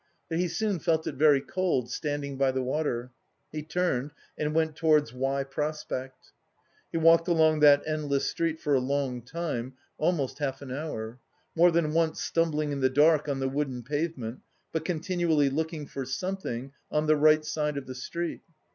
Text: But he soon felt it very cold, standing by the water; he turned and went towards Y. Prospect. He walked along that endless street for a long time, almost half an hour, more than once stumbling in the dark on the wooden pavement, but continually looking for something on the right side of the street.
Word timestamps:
But 0.29 0.39
he 0.39 0.47
soon 0.47 0.79
felt 0.79 1.05
it 1.05 1.13
very 1.13 1.41
cold, 1.41 1.91
standing 1.91 2.35
by 2.35 2.51
the 2.51 2.63
water; 2.63 3.11
he 3.51 3.61
turned 3.61 4.13
and 4.35 4.55
went 4.55 4.75
towards 4.75 5.13
Y. 5.13 5.43
Prospect. 5.43 6.31
He 6.91 6.97
walked 6.97 7.27
along 7.27 7.59
that 7.59 7.83
endless 7.85 8.25
street 8.25 8.59
for 8.59 8.73
a 8.73 8.79
long 8.79 9.21
time, 9.21 9.75
almost 9.99 10.39
half 10.39 10.63
an 10.63 10.71
hour, 10.71 11.19
more 11.55 11.69
than 11.69 11.93
once 11.93 12.19
stumbling 12.19 12.71
in 12.71 12.79
the 12.79 12.89
dark 12.89 13.29
on 13.29 13.39
the 13.39 13.47
wooden 13.47 13.83
pavement, 13.83 14.39
but 14.71 14.85
continually 14.85 15.51
looking 15.51 15.85
for 15.85 16.03
something 16.03 16.71
on 16.89 17.05
the 17.05 17.15
right 17.15 17.45
side 17.45 17.77
of 17.77 17.85
the 17.85 17.93
street. 17.93 18.41